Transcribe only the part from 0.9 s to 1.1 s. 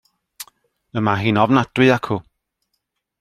Y